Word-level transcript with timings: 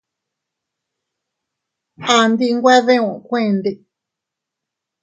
A 2.13 2.15
ndi 2.29 2.47
nwe 2.55 2.75
diun 2.85 3.13
kuende. 3.25 3.71